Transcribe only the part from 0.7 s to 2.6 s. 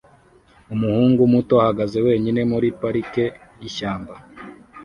Umuhungu muto ahagaze wenyine